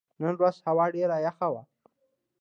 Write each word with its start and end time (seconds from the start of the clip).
نن 0.21 0.33
ورځ 0.39 0.55
هوا 0.67 0.85
ډېره 0.95 1.17
یخه 1.27 1.47
وه. 1.53 1.63